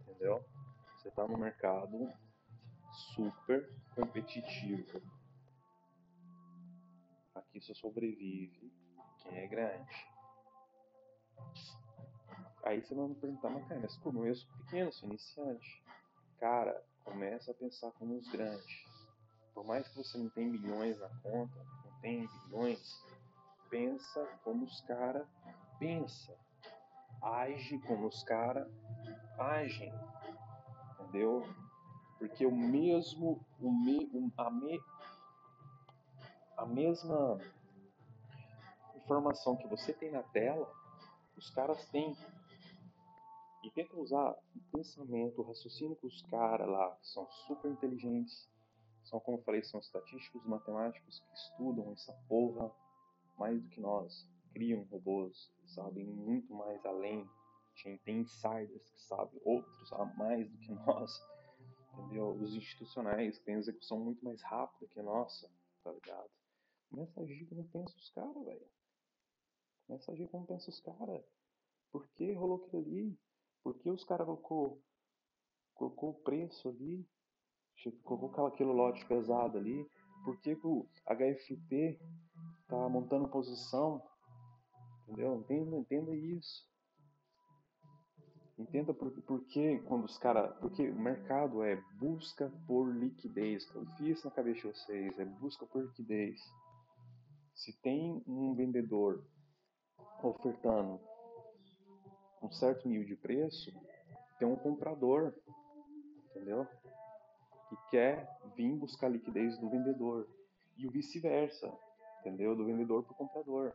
Entendeu? 0.00 0.44
Você 0.96 1.08
está 1.08 1.26
no 1.26 1.36
mercado 1.36 2.12
super 3.14 3.68
competitivo. 3.94 5.02
Aqui 7.34 7.60
só 7.60 7.74
sobrevive 7.74 8.72
quem 9.22 9.38
é 9.38 9.46
grande. 9.46 10.06
Aí 12.64 12.80
você 12.80 12.94
vai 12.94 13.08
me 13.08 13.14
perguntar, 13.16 13.50
mas 13.50 13.66
cara, 13.66 13.80
mas 13.80 13.96
como 13.96 14.24
eu 14.24 14.34
sou 14.34 14.48
pequeno, 14.58 14.92
sou 14.92 15.08
iniciante. 15.08 15.82
Cara, 16.38 16.84
começa 17.04 17.50
a 17.50 17.54
pensar 17.54 17.90
como 17.92 18.16
os 18.16 18.28
grandes. 18.28 18.84
Por 19.52 19.64
mais 19.64 19.86
que 19.88 19.96
você 19.96 20.16
não 20.18 20.30
tenha 20.30 20.48
milhões 20.48 20.98
na 20.98 21.08
conta, 21.20 21.56
não 21.84 22.00
tenha 22.00 22.28
bilhões, 22.28 23.04
pensa 23.72 24.22
como 24.44 24.66
os 24.66 24.82
caras 24.82 25.26
pensa, 25.78 26.36
age 27.22 27.78
como 27.86 28.06
os 28.06 28.22
caras 28.22 28.70
agem, 29.38 29.90
entendeu? 31.00 31.42
Porque 32.18 32.44
o 32.44 32.52
mesmo, 32.52 33.40
o 33.58 33.72
me, 33.72 34.30
a, 34.36 34.50
me, 34.50 34.78
a 36.58 36.66
mesma 36.66 37.38
informação 38.94 39.56
que 39.56 39.66
você 39.66 39.94
tem 39.94 40.12
na 40.12 40.22
tela, 40.22 40.70
os 41.34 41.48
caras 41.50 41.88
têm. 41.88 42.14
E 43.64 43.70
tenta 43.70 43.96
usar 43.96 44.32
o 44.32 44.60
pensamento, 44.76 45.40
o 45.40 45.44
raciocínio 45.44 45.96
que 45.96 46.06
os 46.06 46.20
caras 46.22 46.68
lá 46.68 46.98
são 47.00 47.30
super 47.46 47.70
inteligentes, 47.70 48.48
são, 49.04 49.20
como 49.20 49.38
eu 49.38 49.42
falei, 49.44 49.62
são 49.62 49.80
estatísticos, 49.80 50.44
matemáticos 50.44 51.20
que 51.20 51.32
estudam 51.32 51.92
essa 51.92 52.12
porra 52.28 52.70
mais 53.38 53.62
do 53.62 53.68
que 53.68 53.80
nós, 53.80 54.28
criam 54.52 54.82
robôs, 54.84 55.52
sabem 55.66 56.04
muito 56.04 56.52
mais 56.54 56.84
além. 56.84 57.28
Tem 58.04 58.20
insiders 58.20 58.88
que 58.90 59.02
sabem 59.02 59.40
outros 59.44 59.92
a 59.94 60.04
mais 60.04 60.48
do 60.48 60.58
que 60.58 60.72
nós, 60.72 61.10
entendeu? 61.92 62.32
Os 62.32 62.54
institucionais 62.54 63.38
têm 63.40 63.54
execução 63.54 63.98
muito 63.98 64.22
mais 64.24 64.42
rápida 64.42 64.86
que 64.88 65.00
a 65.00 65.02
nossa, 65.02 65.50
tá 65.82 65.90
ligado? 65.90 66.30
Começa 66.90 67.20
a 67.20 67.22
agir 67.22 67.46
como 67.46 67.66
pensa 67.68 67.96
os 67.96 68.10
caras, 68.10 68.44
velho. 68.44 68.68
Começa 69.86 70.10
a 70.10 70.14
agir 70.14 70.28
como 70.28 70.46
pensa 70.46 70.68
os 70.68 70.80
caras. 70.80 71.24
Por 71.90 72.06
que 72.08 72.32
rolou 72.34 72.62
aquilo 72.62 72.82
ali? 72.82 73.18
Por 73.62 73.78
que 73.78 73.90
os 73.90 74.04
caras 74.04 74.26
colocou, 74.26 74.82
colocou 75.74 76.10
o 76.10 76.22
preço 76.22 76.68
ali? 76.68 77.08
Colocou 78.04 78.46
aquele 78.46 78.70
lote 78.70 79.04
pesado 79.06 79.56
ali? 79.58 79.88
Por 80.24 80.38
que 80.40 80.54
o 80.62 80.86
HFT 81.06 81.98
tá 82.72 82.88
montando 82.88 83.28
posição, 83.28 84.02
entendeu? 85.02 85.36
Entenda, 85.36 85.76
entenda 85.76 86.14
isso. 86.14 86.66
Entenda 88.58 88.94
por, 88.94 89.10
por 89.22 89.44
que 89.44 89.78
quando 89.80 90.04
os 90.04 90.16
caras. 90.16 90.56
Porque 90.58 90.88
o 90.88 90.98
mercado 90.98 91.62
é 91.62 91.76
busca 91.98 92.50
por 92.66 92.86
liquidez. 92.94 93.66
Confia 93.66 94.12
isso 94.12 94.26
na 94.26 94.34
cabeça 94.34 94.60
de 94.60 94.74
vocês. 94.74 95.18
É 95.18 95.24
busca 95.24 95.66
por 95.66 95.82
liquidez. 95.82 96.40
Se 97.54 97.78
tem 97.82 98.22
um 98.26 98.54
vendedor 98.54 99.22
ofertando 100.22 100.98
um 102.42 102.50
certo 102.50 102.88
nível 102.88 103.06
de 103.06 103.16
preço, 103.16 103.70
tem 104.38 104.48
um 104.48 104.56
comprador, 104.56 105.34
entendeu? 106.30 106.66
Que 107.68 107.76
quer 107.90 108.28
vir 108.56 108.74
buscar 108.76 109.08
liquidez 109.08 109.58
do 109.58 109.68
vendedor. 109.68 110.26
E 110.78 110.86
o 110.86 110.90
vice-versa 110.90 111.70
entendeu? 112.22 112.56
Do 112.56 112.64
vendedor 112.64 113.02
para 113.02 113.12
o 113.12 113.16
comprador. 113.16 113.72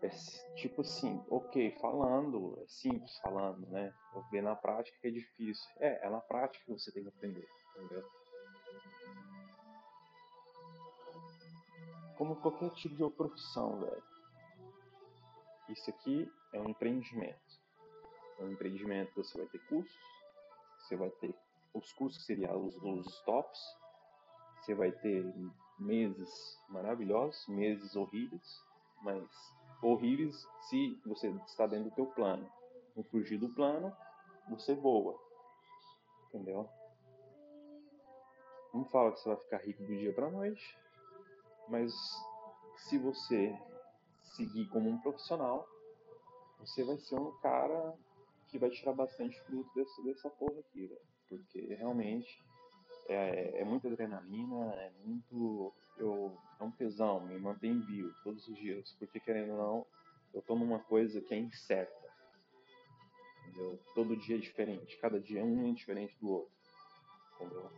É 0.00 0.08
tipo 0.56 0.80
assim, 0.80 1.22
ok, 1.28 1.76
falando, 1.80 2.58
é 2.60 2.66
simples 2.66 3.16
falando, 3.18 3.64
né? 3.68 3.94
Ver 4.30 4.42
na 4.42 4.56
prática 4.56 4.98
que 5.00 5.08
é 5.08 5.10
difícil. 5.10 5.70
É, 5.78 6.06
é 6.06 6.10
na 6.10 6.20
prática 6.20 6.64
que 6.64 6.72
você 6.72 6.90
tem 6.90 7.02
que 7.02 7.08
aprender, 7.08 7.46
entendeu? 7.76 8.02
como 12.22 12.36
qualquer 12.36 12.70
tipo 12.70 12.94
de 12.94 13.16
profissão, 13.16 13.80
velho. 13.80 14.02
Isso 15.68 15.90
aqui 15.90 16.32
é 16.52 16.60
um 16.60 16.68
empreendimento. 16.68 17.60
É 18.38 18.44
um 18.44 18.52
empreendimento 18.52 19.12
você 19.16 19.38
vai 19.38 19.48
ter 19.48 19.58
custos, 19.66 20.00
você 20.78 20.96
vai 20.96 21.10
ter 21.10 21.34
os 21.74 21.92
custos 21.94 22.24
seriam 22.24 22.64
os, 22.64 22.76
os 22.76 23.06
stops, 23.14 23.60
você 24.60 24.72
vai 24.72 24.92
ter 24.92 25.24
meses 25.78 26.30
maravilhosos, 26.68 27.46
meses 27.48 27.94
horríveis, 27.96 28.62
mas 29.02 29.24
horríveis 29.82 30.46
se 30.68 31.00
você 31.04 31.28
está 31.46 31.66
dentro 31.66 31.90
do 31.90 31.94
teu 31.94 32.06
plano. 32.06 32.50
Não 32.96 33.02
fugir 33.04 33.38
do 33.38 33.48
plano, 33.48 33.94
você 34.48 34.74
voa. 34.74 35.18
Entendeu? 36.28 36.68
Não 38.72 38.84
fala 38.86 39.12
que 39.12 39.20
você 39.20 39.28
vai 39.28 39.38
ficar 39.38 39.58
rico 39.58 39.82
do 39.82 39.96
dia 39.96 40.14
para 40.14 40.30
noite, 40.30 40.78
mas 41.68 41.92
se 42.76 42.98
você 42.98 43.54
seguir 44.36 44.66
como 44.68 44.88
um 44.88 44.98
profissional, 44.98 45.66
você 46.58 46.84
vai 46.84 46.96
ser 46.98 47.16
um 47.16 47.32
cara 47.40 47.94
que 48.48 48.58
vai 48.58 48.70
tirar 48.70 48.92
bastante 48.92 49.38
fruto 49.42 49.70
dessa, 49.74 50.02
dessa 50.02 50.30
porra 50.30 50.60
aqui, 50.60 50.86
velho. 50.86 51.00
Porque 51.28 51.74
realmente 51.74 52.42
é, 53.08 53.60
é 53.60 53.64
muita 53.64 53.88
adrenalina, 53.88 54.74
é 54.74 54.90
muito. 55.04 55.72
Eu, 55.96 56.36
é 56.60 56.64
um 56.64 56.70
tesão, 56.70 57.20
me 57.20 57.38
mantém 57.38 57.80
vivo 57.80 58.12
todos 58.22 58.46
os 58.48 58.56
dias. 58.56 58.92
Porque 58.98 59.20
querendo 59.20 59.52
ou 59.52 59.58
não, 59.58 59.86
eu 60.34 60.42
tô 60.42 60.54
numa 60.56 60.78
coisa 60.78 61.20
que 61.20 61.34
é 61.34 61.38
incerta. 61.38 62.02
Entendeu? 63.48 63.78
Todo 63.94 64.16
dia 64.16 64.36
é 64.36 64.40
diferente, 64.40 64.98
cada 64.98 65.20
dia 65.20 65.44
um 65.44 65.70
é 65.70 65.72
diferente 65.72 66.16
do 66.20 66.30
outro. 66.30 66.52
Entendeu? 67.36 67.70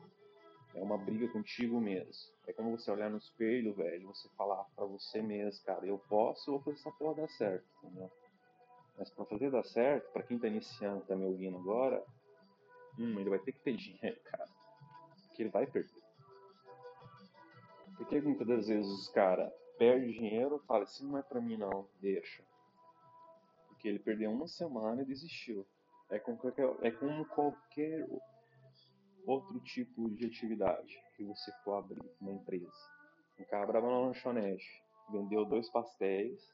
É 0.75 0.83
uma 0.83 0.99
briga 0.99 1.29
contigo 1.29 1.81
mesmo. 1.81 2.33
É 2.47 2.53
como 2.53 2.77
você 2.77 2.91
olhar 2.91 3.09
no 3.09 3.19
espelho, 3.19 3.75
velho, 3.75 4.09
você 4.09 4.29
falar 4.31 4.65
para 4.77 4.85
você 4.85 5.23
mesmo, 5.23 5.65
cara, 5.65 5.87
eu 5.87 5.99
posso, 6.09 6.51
vou 6.51 6.61
fazer 6.61 6.79
essa 6.79 6.91
porra 6.93 7.23
dar 7.23 7.29
certo, 7.29 7.65
entendeu? 7.83 8.11
Mas 8.99 9.11
para 9.11 9.25
fazer 9.25 9.51
dar 9.51 9.65
certo, 9.65 10.13
para 10.13 10.23
quem 10.23 10.39
tá 10.39 10.49
iniciando, 10.49 11.05
tá 11.05 11.17
me 11.17 11.25
ouvindo 11.25 11.57
agora, 11.59 12.05
hum, 12.99 13.19
ele 13.19 13.31
vai 13.31 13.39
ter 13.39 13.53
que 13.53 13.61
ter 13.61 13.77
dinheiro, 13.77 14.21
cara. 14.31 14.49
Porque 15.35 15.43
ele 15.43 15.51
vai 15.51 15.67
perder. 15.67 16.01
Porque 17.97 18.21
muitas 18.21 18.47
das 18.47 18.69
vezes 18.69 18.89
os 18.89 19.09
caras 19.09 19.53
perdem 19.77 20.13
dinheiro 20.13 20.61
e 20.63 20.67
falam, 20.67 20.85
isso 20.85 21.05
não 21.05 21.19
é 21.19 21.23
pra 21.23 21.41
mim 21.41 21.57
não, 21.57 21.89
deixa. 22.01 22.45
Porque 23.67 23.89
ele 23.89 23.99
perdeu 23.99 24.31
uma 24.31 24.47
semana 24.47 25.03
e 25.03 25.05
desistiu. 25.05 25.67
É 26.09 26.21
como 26.21 26.39
qualquer, 26.39 26.73
é 26.83 26.91
como 26.93 27.27
qualquer 27.27 28.07
outro 29.27 29.59
tipo 29.59 30.09
de 30.11 30.27
atividade 30.27 31.03
que 31.17 31.25
você 31.25 31.51
for 31.65 31.79
abrir 31.79 32.01
uma 32.21 32.31
empresa. 32.31 32.71
Um 33.37 33.45
cara 33.47 33.65
abre 33.65 33.79
uma 33.79 34.07
lanchonete, 34.07 34.85
vendeu 35.11 35.45
dois 35.45 35.69
pastéis, 35.69 36.49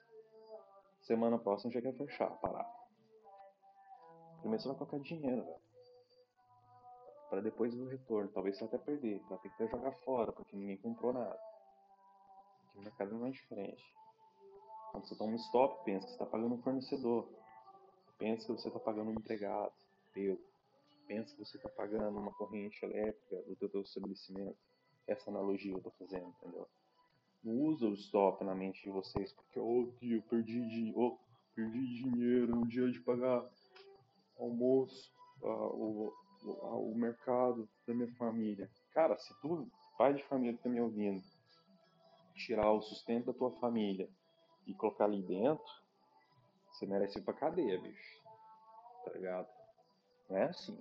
semana 1.03 1.39
próxima 1.39 1.71
já 1.71 1.83
quer 1.83 1.93
fechar, 1.93 2.31
parar. 2.39 2.67
Primeiro 4.41 4.63
você 4.63 4.69
vai 4.69 4.79
colocar 4.79 4.99
dinheiro, 5.01 5.45
velho. 5.45 5.70
Para 7.31 7.41
depois 7.41 7.75
o 7.75 7.87
retorno. 7.87 8.31
Talvez 8.33 8.59
você 8.59 8.65
até 8.65 8.77
perder. 8.77 9.21
Vai 9.29 9.39
ter 9.39 9.49
que 9.49 9.63
até 9.63 9.69
jogar 9.69 9.93
fora, 10.05 10.33
porque 10.33 10.57
ninguém 10.57 10.77
comprou 10.77 11.13
nada. 11.13 11.39
Porque 12.65 12.79
o 12.81 12.83
mercado 12.83 13.15
não 13.15 13.27
é 13.27 13.31
diferente. 13.31 13.83
Quando 14.91 15.07
você 15.07 15.17
toma 15.17 15.33
um 15.33 15.37
stop, 15.37 15.85
pensa 15.85 16.05
que 16.05 16.11
você 16.11 16.15
está 16.17 16.27
pagando 16.27 16.55
um 16.57 16.63
fornecedor. 16.63 17.29
Pensa 18.19 18.45
que 18.45 18.53
você 18.53 18.69
está 18.69 18.81
pagando 18.81 19.11
um 19.11 19.15
empregado. 19.15 19.73
Teu 20.13 20.39
pensa 21.11 21.35
que 21.35 21.45
você 21.45 21.57
está 21.57 21.69
pagando 21.69 22.21
uma 22.21 22.33
corrente 22.35 22.85
elétrica 22.85 23.43
do 23.43 23.57
teu, 23.57 23.69
teu 23.69 23.81
estabelecimento. 23.81 24.57
Essa 25.09 25.29
analogia 25.29 25.73
eu 25.73 25.79
estou 25.79 25.93
fazendo, 25.99 26.29
entendeu? 26.29 26.69
Não 27.43 27.53
usa 27.65 27.87
o 27.87 27.95
stop 27.95 28.45
na 28.45 28.55
mente 28.55 28.81
de 28.85 28.91
vocês, 28.91 29.33
porque, 29.33 29.59
oh, 29.59 29.93
eu 30.01 30.23
perdi, 30.23 30.61
de, 30.69 30.93
oh, 30.95 31.19
perdi 31.53 31.85
dinheiro 32.05 32.55
no 32.55 32.69
dia 32.69 32.89
de 32.93 33.01
pagar 33.01 33.45
almoço, 34.39 35.13
uh, 35.43 35.49
o, 35.49 36.15
o, 36.43 36.95
mercado 36.95 37.69
da 37.87 37.95
minha 37.95 38.13
família. 38.15 38.71
Cara, 38.93 39.17
se 39.19 39.35
tu, 39.41 39.71
pai 39.99 40.15
de 40.15 40.23
família 40.25 40.57
que 40.57 40.63
tá 40.63 40.69
me 40.69 40.81
ouvindo, 40.81 41.23
tirar 42.35 42.71
o 42.73 42.83
sustento 42.83 43.27
da 43.27 43.33
tua 43.33 43.51
família 43.59 44.09
e 44.67 44.75
colocar 44.75 45.05
ali 45.05 45.23
dentro, 45.23 45.65
você 46.73 46.87
merece 46.87 47.19
ir 47.19 47.23
pra 47.23 47.35
cadeia, 47.35 47.81
bicho. 47.81 48.21
Tá 49.05 49.13
ligado? 49.13 49.49
Não 50.29 50.37
é 50.37 50.45
assim 50.45 50.79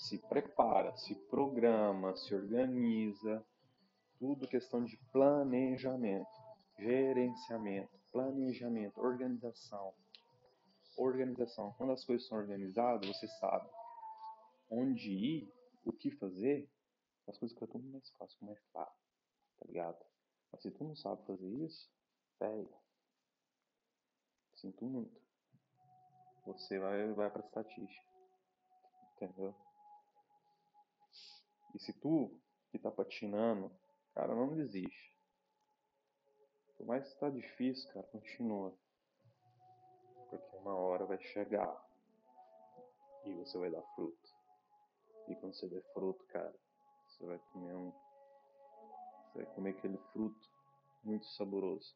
se 0.00 0.16
prepara, 0.16 0.96
se 0.96 1.14
programa, 1.14 2.16
se 2.16 2.34
organiza, 2.34 3.44
tudo 4.18 4.48
questão 4.48 4.82
de 4.82 4.96
planejamento, 5.12 6.26
gerenciamento, 6.78 7.90
planejamento, 8.10 8.98
organização. 8.98 9.92
Organização. 10.96 11.74
Quando 11.76 11.92
as 11.92 12.04
coisas 12.04 12.26
são 12.26 12.38
organizadas, 12.38 13.06
você 13.06 13.28
sabe 13.28 13.68
onde 14.70 15.10
ir, 15.10 15.52
o 15.84 15.92
que 15.92 16.10
fazer, 16.12 16.70
as 17.26 17.36
coisas 17.38 17.54
ficam 17.54 17.68
tudo 17.68 17.88
mais 17.88 18.10
fácil, 18.10 18.46
mais 18.46 18.60
claro, 18.72 18.92
tá 19.58 19.66
ligado? 19.66 20.04
Mas 20.52 20.62
se 20.62 20.70
tu 20.70 20.84
não 20.84 20.96
sabe 20.96 21.24
fazer 21.26 21.48
isso, 21.48 21.90
velho, 22.38 22.72
sinto 24.54 24.84
muito. 24.84 25.20
Você 26.46 26.78
vai, 26.78 27.12
vai 27.12 27.30
pra 27.30 27.44
estatística, 27.44 28.06
entendeu? 29.14 29.54
E 31.74 31.78
se 31.78 31.92
tu 32.00 32.40
que 32.70 32.78
tá 32.78 32.90
patinando, 32.90 33.70
cara, 34.14 34.34
não 34.34 34.54
desiste. 34.56 35.16
Por 36.76 36.86
mais 36.86 37.12
que 37.12 37.20
tá 37.20 37.28
difícil, 37.28 37.92
cara, 37.92 38.06
continua. 38.06 38.76
Porque 40.30 40.56
uma 40.56 40.74
hora 40.74 41.04
vai 41.04 41.20
chegar 41.20 41.88
e 43.24 43.34
você 43.34 43.58
vai 43.58 43.70
dar 43.70 43.82
fruto. 43.94 44.39
E 45.28 45.34
quando 45.36 45.54
você 45.54 45.68
der 45.68 45.82
fruto, 45.92 46.24
cara, 46.26 46.54
você 47.08 47.26
vai 47.26 47.38
comer 47.52 47.74
um. 47.74 47.92
Você 49.26 49.44
vai 49.44 49.54
comer 49.54 49.70
aquele 49.70 49.98
fruto 50.12 50.48
muito 51.04 51.26
saboroso. 51.26 51.94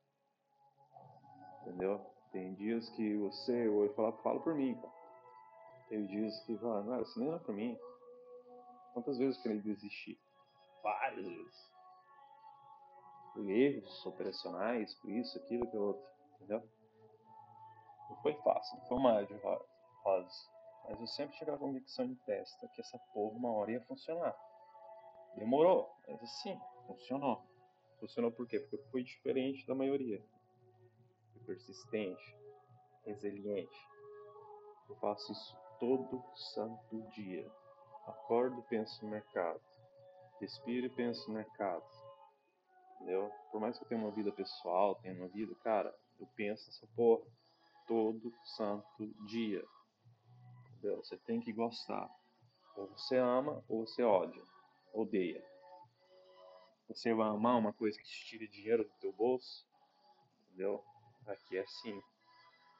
Entendeu? 1.62 2.04
Tem 2.32 2.54
dias 2.54 2.88
que 2.90 3.16
você, 3.16 3.66
eu 3.66 3.74
vou 3.74 3.94
falar, 3.94 4.12
fala 4.22 4.40
por 4.40 4.54
mim, 4.54 4.74
cara. 4.74 4.94
Tem 5.88 6.06
dias 6.06 6.38
que 6.44 6.56
fala, 6.58 6.82
não, 6.82 7.02
isso 7.02 7.18
nem 7.18 7.32
é 7.32 7.38
pra 7.38 7.54
mim. 7.54 7.78
Quantas 8.92 9.18
vezes 9.18 9.36
eu 9.36 9.42
queria 9.42 9.60
desistir? 9.62 10.18
Várias 10.82 11.24
vezes. 11.24 11.72
Por 13.32 13.50
erros 13.50 14.06
operacionais, 14.06 14.94
por 14.96 15.10
isso, 15.10 15.38
aquilo, 15.38 15.64
aquilo 15.64 15.86
outro. 15.88 16.08
Entendeu? 16.36 16.62
Não 18.10 18.16
foi 18.22 18.34
fácil, 18.42 18.78
não 18.78 18.86
foi 18.86 18.98
uma 18.98 19.22
de 19.24 19.34
rosa. 20.02 20.53
Mas 20.88 21.00
eu 21.00 21.06
sempre 21.06 21.36
tive 21.36 21.50
a 21.50 21.56
convicção 21.56 22.06
de 22.06 22.16
testa 22.16 22.68
que 22.68 22.80
essa 22.80 22.98
porra 23.12 23.36
uma 23.36 23.50
hora 23.52 23.72
ia 23.72 23.80
funcionar. 23.82 24.36
Demorou, 25.36 25.90
mas 26.06 26.22
assim, 26.22 26.58
funcionou. 26.86 27.42
Funcionou 27.98 28.30
por 28.30 28.46
quê? 28.46 28.60
Porque 28.60 28.76
eu 28.76 28.90
fui 28.90 29.02
diferente 29.02 29.66
da 29.66 29.74
maioria. 29.74 30.22
Fui 31.32 31.42
persistente, 31.46 32.36
resiliente. 33.04 33.88
Eu 34.88 34.96
faço 34.96 35.32
isso 35.32 35.56
todo 35.80 36.22
santo 36.34 37.02
dia. 37.10 37.50
Acordo 38.06 38.60
e 38.60 38.62
penso 38.64 39.04
no 39.04 39.10
mercado. 39.10 39.60
Respiro 40.40 40.86
e 40.86 40.90
penso 40.90 41.28
no 41.28 41.36
mercado. 41.36 41.84
Entendeu? 42.96 43.30
Por 43.50 43.60
mais 43.60 43.76
que 43.76 43.84
eu 43.84 43.88
tenha 43.88 44.00
uma 44.00 44.10
vida 44.10 44.30
pessoal, 44.32 44.94
tenha 44.96 45.14
uma 45.14 45.28
vida, 45.28 45.54
cara, 45.62 45.94
eu 46.20 46.26
penso 46.36 46.66
nessa 46.66 46.86
porra 46.94 47.24
todo 47.86 48.32
santo 48.56 49.06
dia. 49.26 49.64
Você 50.92 51.16
tem 51.18 51.40
que 51.40 51.52
gostar. 51.52 52.08
Ou 52.76 52.88
você 52.88 53.16
ama 53.16 53.64
ou 53.68 53.86
você 53.86 54.02
odia. 54.02 54.42
Odeia. 54.92 55.44
Você 56.88 57.14
vai 57.14 57.28
amar 57.28 57.58
uma 57.58 57.72
coisa 57.72 57.98
que 57.98 58.04
te 58.04 58.26
tire 58.26 58.48
dinheiro 58.48 58.84
do 58.84 58.90
teu 59.00 59.12
bolso? 59.12 59.66
Entendeu? 60.48 60.84
Aqui 61.26 61.56
é 61.56 61.62
assim. 61.62 62.00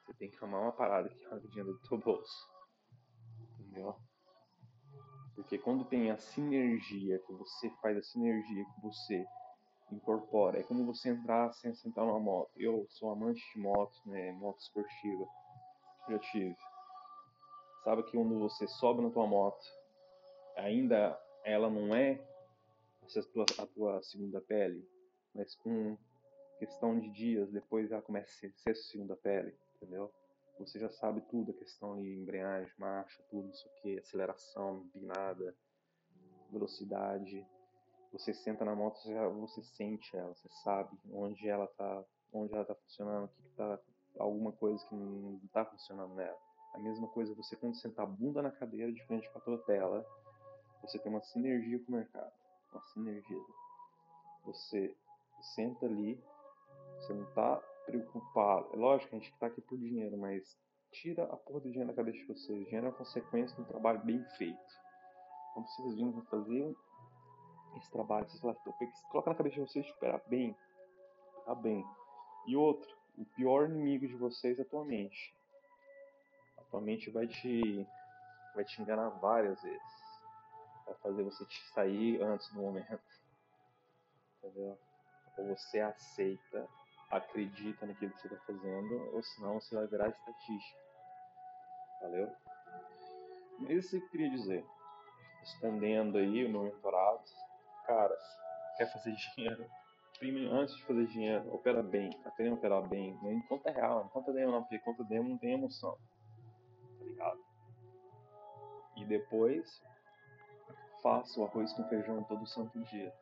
Você 0.05 0.15
tem 0.15 0.31
que 0.31 0.45
amar 0.45 0.61
uma 0.61 0.73
parada 0.73 1.09
que 1.09 1.25
arranca 1.25 1.49
dinheiro 1.49 1.73
do 1.73 1.89
teu 1.89 1.99
bolso. 1.99 2.49
Entendeu? 3.59 3.97
Porque 5.35 5.59
quando 5.59 5.85
tem 5.85 6.11
a 6.11 6.19
sinergia, 6.19 7.19
que 7.21 7.33
você 7.33 7.71
faz 7.83 7.97
a 7.97 8.03
sinergia 8.03 8.65
que 8.65 8.81
você 8.83 9.27
incorpora, 9.91 10.61
é 10.61 10.63
como 10.63 10.87
você 10.87 11.11
entrar 11.11 11.53
sem 11.55 11.75
sentar 11.75 12.05
numa 12.05 12.21
moto. 12.21 12.51
Eu 12.57 12.87
sou 12.91 13.11
amante 13.11 13.43
de 13.53 13.61
motos, 13.61 14.01
né, 14.07 14.33
moto 14.33 14.61
esportiva, 14.61 15.27
já 16.09 16.19
tive. 16.19 16.57
Sabe 17.85 18.03
que 18.05 18.13
quando 18.13 18.39
você 18.39 18.67
sobe 18.67 19.03
na 19.03 19.11
tua 19.11 19.27
moto, 19.27 19.65
ainda 20.57 21.21
ela 21.45 21.69
não 21.69 21.95
é 21.95 22.27
a 23.03 23.23
tua, 23.33 23.45
a 23.59 23.67
tua 23.67 24.03
segunda 24.03 24.41
pele, 24.41 24.83
mas 25.35 25.55
com 25.57 25.97
questão 26.59 26.99
de 26.99 27.11
dias 27.11 27.51
depois 27.51 27.93
ela 27.93 28.01
começa 28.01 28.47
a 28.47 28.51
ser, 28.51 28.71
a 28.71 28.75
segunda 28.75 29.15
pele, 29.17 29.55
entendeu? 29.77 30.11
você 30.59 30.79
já 30.79 30.89
sabe 30.89 31.21
tudo, 31.23 31.51
a 31.51 31.55
questão 31.55 32.01
de 32.01 32.09
embreagem, 32.15 32.73
marcha, 32.79 33.23
tudo 33.29 33.51
isso 33.51 33.69
aqui, 33.69 33.99
aceleração, 33.99 34.79
empinada, 34.79 35.55
velocidade. 36.51 37.47
Você 38.13 38.33
senta 38.33 38.65
na 38.65 38.75
moto, 38.75 39.01
você 39.41 39.63
sente 39.63 40.17
ela, 40.17 40.33
você 40.35 40.49
sabe 40.63 40.97
onde 41.13 41.49
ela 41.49 41.67
tá, 41.67 42.05
onde 42.33 42.55
ela 42.55 42.65
tá 42.65 42.75
funcionando, 42.77 43.25
o 43.25 43.29
que, 43.29 43.43
que 43.43 43.57
tá, 43.57 43.81
alguma 44.19 44.53
coisa 44.53 44.87
que 44.87 44.95
não 44.95 45.41
tá 45.53 45.65
funcionando 45.65 46.15
nela. 46.15 46.39
A 46.75 46.79
mesma 46.79 47.07
coisa 47.09 47.35
você 47.35 47.57
quando 47.57 47.77
sentar 47.77 48.05
a 48.05 48.09
bunda 48.09 48.43
na 48.43 48.51
cadeira 48.51 48.93
de 48.93 49.03
frente 49.07 49.29
para 49.31 49.39
a 49.39 49.45
tua 49.45 49.59
tela, 49.59 50.05
você 50.83 50.99
tem 50.99 51.11
uma 51.11 51.23
sinergia 51.23 51.79
com 51.79 51.93
o 51.93 51.95
mercado, 51.95 52.33
uma 52.73 52.83
sinergia. 52.93 53.45
Você 54.45 54.95
senta 55.55 55.87
ali, 55.87 56.21
você 56.99 57.15
não 57.15 57.25
tá 57.33 57.57
preocupado. 57.87 58.69
É 58.73 58.77
lógico 58.77 59.11
que 59.11 59.17
a 59.17 59.19
gente 59.19 59.33
está 59.33 59.47
aqui 59.47 59.61
por 59.61 59.79
dinheiro, 59.79 60.17
mas 60.19 60.59
tira 60.91 61.25
a 61.25 61.37
porra 61.37 61.61
do 61.61 61.71
dinheiro 61.71 61.89
da 61.89 61.95
cabeça 61.95 62.19
de 62.19 62.25
vocês. 62.25 62.67
Dinheiro 62.67 62.89
é 62.89 62.93
consequência 62.93 63.55
de 63.57 63.63
um 63.63 63.67
trabalho 63.67 64.01
bem 64.05 64.23
feito. 64.37 64.85
Quando 65.53 65.69
vocês 65.69 65.95
vêm 65.95 66.23
fazer 66.23 66.77
esse 67.77 67.91
trabalho, 67.91 68.29
vocês 68.29 68.41
coloca 69.11 69.31
na 69.31 69.37
cabeça 69.37 69.55
de 69.55 69.61
vocês 69.61 69.87
esperar 69.87 70.21
bem. 70.27 70.57
Tá 71.45 71.55
bem. 71.55 71.85
E 72.47 72.57
outro, 72.57 72.89
o 73.17 73.25
pior 73.25 73.71
inimigo 73.71 74.07
de 74.07 74.17
vocês 74.17 74.59
é 74.59 74.63
a 74.63 74.67
tua 74.67 74.85
mente. 74.85 75.35
A 76.75 76.77
tua 76.77 76.81
mente 76.81 77.09
vai 77.09 77.25
te, 77.29 77.87
vai 78.53 78.65
te 78.65 78.83
enganar 78.83 79.09
várias 79.21 79.63
vezes. 79.63 79.81
Vai 80.85 80.95
fazer 80.97 81.23
você 81.23 81.45
te 81.45 81.63
sair 81.69 82.21
antes 82.21 82.53
do 82.53 82.61
momento. 82.61 83.01
Entendeu? 84.39 84.77
Ou 85.39 85.57
você 85.57 85.79
aceita, 85.79 86.69
acredita 87.13 87.87
naquilo 87.87 88.11
que 88.11 88.21
você 88.21 88.27
está 88.27 88.45
fazendo, 88.45 89.15
ou 89.15 89.23
senão 89.23 89.61
você 89.61 89.77
vai 89.77 89.87
virar 89.87 90.09
estatística. 90.09 90.81
Valeu? 92.01 92.33
Mas 93.61 93.71
isso 93.71 93.91
que 93.91 94.05
eu 94.05 94.11
queria 94.11 94.31
dizer. 94.31 94.67
Respondendo 95.43 96.19
aí 96.19 96.45
o 96.45 96.51
meu 96.51 96.65
mentorado, 96.65 97.23
cara, 97.87 98.19
quer 98.77 98.93
fazer 98.93 99.15
dinheiro? 99.37 99.65
Primeiro, 100.19 100.53
antes 100.53 100.75
de 100.75 100.85
fazer 100.85 101.07
dinheiro, 101.07 101.55
opera 101.55 101.85
bem, 101.85 102.11
aprenda 102.25 102.51
a 102.51 102.59
operar 102.59 102.89
bem. 102.89 103.17
Não 103.23 103.31
em 103.31 103.43
conta 103.43 103.71
real, 103.71 104.01
não 104.01 104.09
conta 104.09 104.33
demo 104.33 104.51
não, 104.51 104.63
porque 104.63 104.81
conta 104.81 105.05
demo 105.05 105.29
não 105.29 105.39
tem 105.39 105.53
emoção. 105.53 105.97
Tá 107.05 107.11
ligado? 107.11 107.45
E 108.97 109.05
depois, 109.05 109.83
faça 111.03 111.41
o 111.41 111.45
arroz 111.45 111.73
com 111.75 111.85
feijão 111.89 112.23
todo 112.25 112.47
santo 112.47 112.83
dia. 112.85 113.13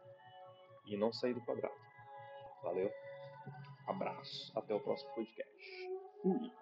E 0.87 0.97
não 0.97 1.13
sair 1.13 1.35
do 1.35 1.45
quadrado. 1.45 1.75
Valeu? 2.63 2.91
Abraço. 3.87 4.57
Até 4.57 4.75
o 4.75 4.81
próximo 4.81 5.15
podcast. 5.15 5.91
Fui. 6.23 6.62